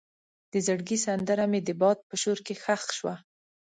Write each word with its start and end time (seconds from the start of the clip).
د 0.51 0.53
زړګي 0.65 0.97
سندره 1.05 1.45
مې 1.51 1.59
د 1.67 1.69
باد 1.81 1.97
په 2.09 2.15
شور 2.21 2.37
کې 2.45 2.53
ښخ 2.63 2.83
شوه. 2.97 3.15